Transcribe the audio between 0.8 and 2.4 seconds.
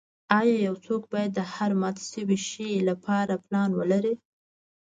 څوک باید د هر مات شوي